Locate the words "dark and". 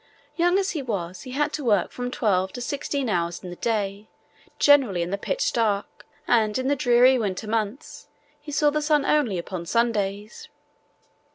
5.53-6.57